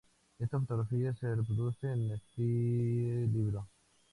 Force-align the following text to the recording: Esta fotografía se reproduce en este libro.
Esta 0.39 0.57
fotografía 0.59 1.13
se 1.13 1.35
reproduce 1.35 1.85
en 1.93 2.09
este 2.13 2.41
libro. 2.41 3.67